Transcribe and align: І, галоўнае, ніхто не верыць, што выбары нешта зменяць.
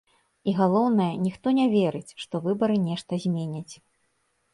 І, 0.49 0.53
галоўнае, 0.59 1.09
ніхто 1.25 1.47
не 1.57 1.67
верыць, 1.73 2.15
што 2.23 2.41
выбары 2.47 2.79
нешта 2.87 3.21
зменяць. 3.27 3.73